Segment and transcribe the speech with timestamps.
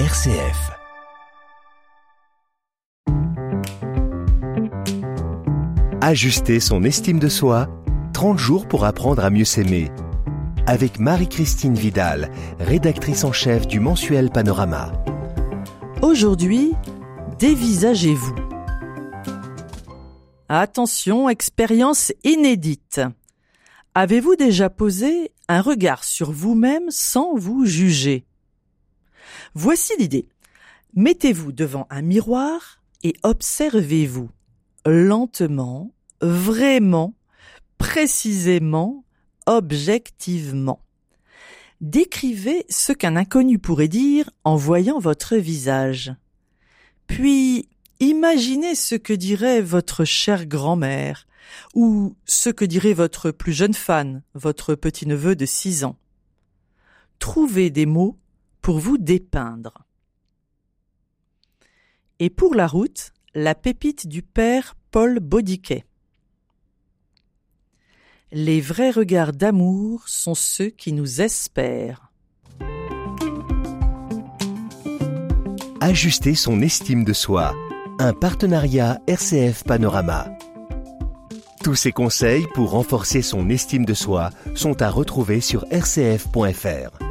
[0.00, 0.72] RCF.
[6.00, 7.68] Ajuster son estime de soi,
[8.12, 9.92] 30 jours pour apprendre à mieux s'aimer.
[10.66, 14.90] Avec Marie-Christine Vidal, rédactrice en chef du mensuel Panorama.
[16.02, 16.72] Aujourd'hui,
[17.38, 18.34] dévisagez-vous.
[20.48, 23.00] Attention, expérience inédite.
[23.94, 28.26] Avez-vous déjà posé un regard sur vous-même sans vous juger?
[29.54, 30.28] Voici l'idée.
[30.94, 34.30] Mettez-vous devant un miroir et observez-vous
[34.86, 37.14] lentement, vraiment,
[37.78, 39.04] précisément,
[39.46, 40.80] objectivement.
[41.80, 46.14] Décrivez ce qu'un inconnu pourrait dire en voyant votre visage.
[47.06, 47.68] Puis
[48.00, 51.26] imaginez ce que dirait votre chère grand-mère,
[51.74, 55.96] ou ce que dirait votre plus jeune fan, votre petit-neveu de six ans.
[57.18, 58.18] Trouvez des mots
[58.64, 59.84] pour vous dépeindre.
[62.18, 65.84] Et pour la route, la pépite du père Paul Baudiquet.
[68.32, 72.10] Les vrais regards d'amour sont ceux qui nous espèrent.
[75.82, 77.54] Ajuster son estime de soi.
[77.98, 80.30] Un partenariat RCF Panorama.
[81.62, 87.03] Tous ces conseils pour renforcer son estime de soi sont à retrouver sur rcf.fr.